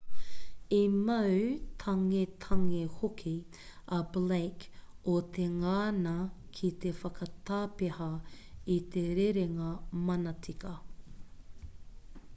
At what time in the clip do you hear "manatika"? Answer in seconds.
10.05-10.73